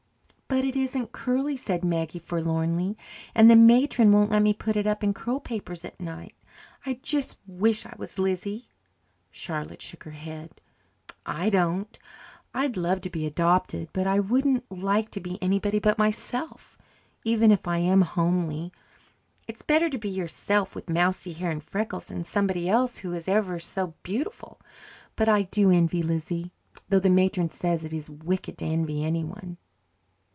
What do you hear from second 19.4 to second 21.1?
It's better to be yourself with